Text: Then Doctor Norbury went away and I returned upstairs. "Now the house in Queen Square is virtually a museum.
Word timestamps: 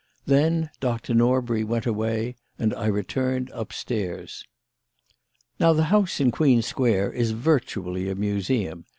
Then 0.25 0.71
Doctor 0.79 1.13
Norbury 1.13 1.63
went 1.63 1.85
away 1.85 2.35
and 2.57 2.73
I 2.73 2.87
returned 2.87 3.51
upstairs. 3.53 4.43
"Now 5.59 5.73
the 5.73 5.83
house 5.93 6.19
in 6.19 6.31
Queen 6.31 6.63
Square 6.63 7.11
is 7.13 7.29
virtually 7.33 8.09
a 8.09 8.15
museum. 8.15 8.85